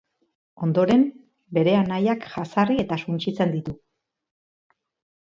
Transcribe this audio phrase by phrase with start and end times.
[0.67, 1.03] Ondoren,
[1.59, 3.81] bere anaiak jazarri eta suntsitzen ditu.